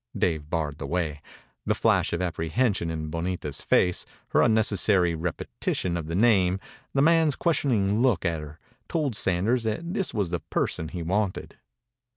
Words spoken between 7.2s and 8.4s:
questioning look